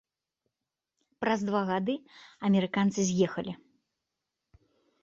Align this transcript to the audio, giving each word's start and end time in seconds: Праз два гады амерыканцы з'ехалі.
Праз 1.23 1.39
два 1.49 1.61
гады 1.71 1.95
амерыканцы 2.51 2.99
з'ехалі. 3.13 3.53